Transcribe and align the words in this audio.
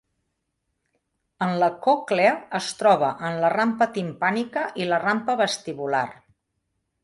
En 1.47 1.51
la 1.63 1.67
còclea 1.87 2.31
es 2.61 2.71
troba 2.81 3.11
en 3.29 3.39
la 3.45 3.53
rampa 3.57 3.89
timpànica 4.01 4.67
i 4.85 4.91
la 4.93 5.03
rampa 5.07 5.41
vestibular. 5.47 6.07